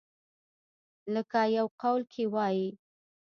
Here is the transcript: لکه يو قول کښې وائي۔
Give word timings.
لکه 1.13 1.39
يو 1.55 1.67
قول 1.81 2.01
کښې 2.11 2.25
وائي۔ 2.33 2.65